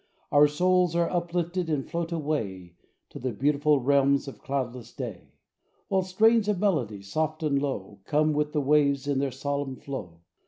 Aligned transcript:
Our 0.31 0.47
souls 0.47 0.95
are 0.95 1.07
uplifted, 1.07 1.69
and 1.69 1.87
float 1.87 2.11
away 2.11 2.73
To 3.11 3.19
the 3.19 3.31
beautiful 3.31 3.79
realms 3.79 4.27
of 4.27 4.41
cloudless 4.41 4.91
day; 4.95 5.35
While 5.89 6.01
strains 6.01 6.47
of 6.47 6.57
melody, 6.59 7.03
soft 7.03 7.43
and 7.43 7.61
low, 7.61 7.99
Come 8.05 8.33
with 8.33 8.51
the 8.51 8.61
waves 8.61 9.05
in 9.05 9.19
their 9.19 9.29
solemn 9.29 9.75
flow. 9.75 10.21